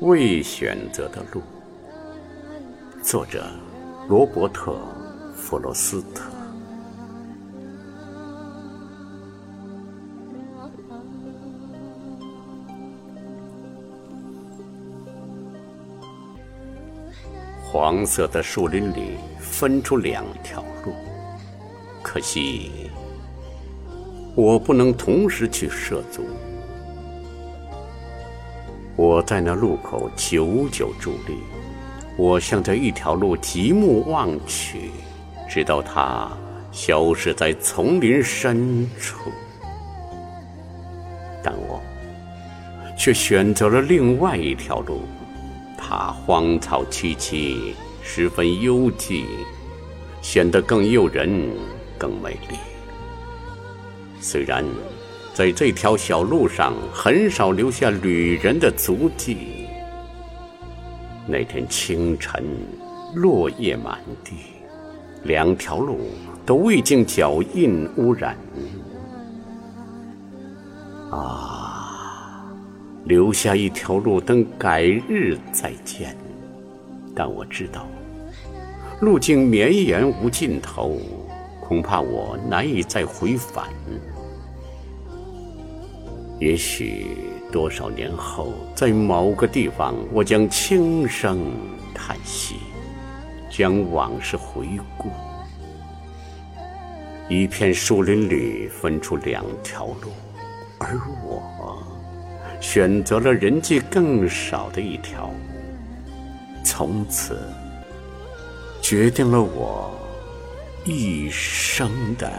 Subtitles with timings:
[0.00, 1.42] 未选择的路，
[3.02, 3.44] 作者
[4.08, 4.72] 罗伯特·
[5.34, 6.30] 弗罗斯特。
[17.64, 20.92] 黄色的树林里分出两条路，
[22.04, 22.70] 可惜
[24.36, 26.22] 我不能同时去涉足。
[28.98, 31.38] 我在那路口久久伫立，
[32.16, 34.90] 我向着一条路极目望去，
[35.48, 36.28] 直到它
[36.72, 39.30] 消失在丛林深处。
[41.44, 41.80] 但我
[42.98, 45.02] 却选择了另外一条路，
[45.76, 47.72] 它荒草萋萋，
[48.02, 49.26] 十分幽寂，
[50.20, 51.48] 显得更诱人、
[51.96, 52.56] 更美丽。
[54.18, 54.64] 虽然。
[55.38, 59.68] 在这条小路上，很少留下旅人的足迹。
[61.28, 62.44] 那天清晨，
[63.14, 64.34] 落叶满地，
[65.22, 66.00] 两条路
[66.44, 68.36] 都未经脚印污染。
[71.12, 72.44] 啊，
[73.04, 76.16] 留下一条路等改日再见。
[77.14, 77.86] 但我知道，
[79.00, 80.98] 路径绵延无尽头，
[81.60, 83.68] 恐怕我难以再回返。
[86.38, 87.16] 也许
[87.50, 91.38] 多少年后，在某个地方，我将轻声
[91.92, 92.56] 叹息，
[93.50, 95.10] 将往事回顾。
[97.28, 100.12] 一片树林里分出两条路，
[100.78, 101.82] 而我
[102.60, 105.30] 选择了人迹更少的一条，
[106.64, 107.36] 从此
[108.80, 109.92] 决定了我
[110.84, 112.30] 一生的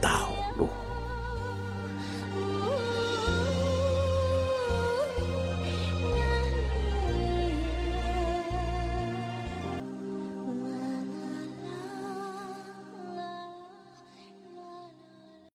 [0.00, 0.68] 道路。